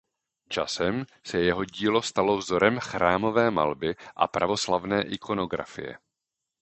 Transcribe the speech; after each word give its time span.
Časem 0.49 1.05
se 1.25 1.37
jeho 1.41 1.65
dílo 1.65 2.01
stalo 2.01 2.37
vzorem 2.37 2.79
chrámové 2.79 3.51
malby 3.51 3.95
a 4.15 4.27
pravoslavné 4.27 5.03
ikonografie. 5.07 5.97